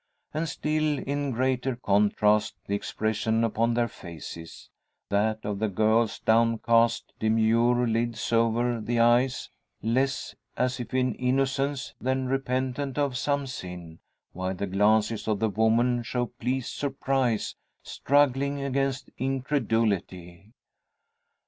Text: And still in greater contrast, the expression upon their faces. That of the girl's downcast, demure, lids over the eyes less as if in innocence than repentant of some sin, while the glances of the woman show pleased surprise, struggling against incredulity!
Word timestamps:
And 0.33 0.49
still 0.49 0.97
in 0.97 1.29
greater 1.29 1.75
contrast, 1.75 2.55
the 2.65 2.73
expression 2.73 3.43
upon 3.43 3.75
their 3.75 3.87
faces. 3.87 4.71
That 5.09 5.45
of 5.45 5.59
the 5.59 5.67
girl's 5.67 6.17
downcast, 6.17 7.13
demure, 7.19 7.85
lids 7.87 8.33
over 8.33 8.81
the 8.81 8.99
eyes 8.99 9.51
less 9.83 10.33
as 10.57 10.79
if 10.79 10.95
in 10.95 11.13
innocence 11.13 11.93
than 12.01 12.25
repentant 12.25 12.97
of 12.97 13.15
some 13.15 13.45
sin, 13.45 13.99
while 14.33 14.55
the 14.55 14.65
glances 14.65 15.27
of 15.27 15.37
the 15.37 15.49
woman 15.49 16.01
show 16.01 16.25
pleased 16.25 16.73
surprise, 16.73 17.53
struggling 17.83 18.59
against 18.63 19.11
incredulity! 19.19 20.51